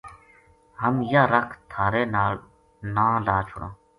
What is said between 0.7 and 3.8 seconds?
ہم یاہ رَکھ تھارے ناں لا چھُڑاں